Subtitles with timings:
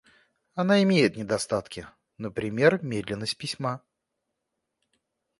[0.55, 1.85] Она имеет недостатки,
[2.17, 3.83] например медленность письма.